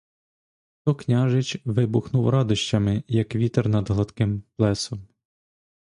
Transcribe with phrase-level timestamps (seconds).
[0.83, 5.07] То княжич вибухнув радощами, як вітер над гладким плесом.